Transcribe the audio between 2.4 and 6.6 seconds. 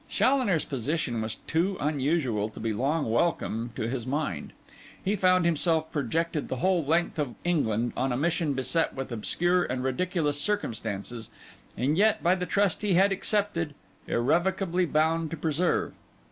to be long welcome to his mind. He found himself projected the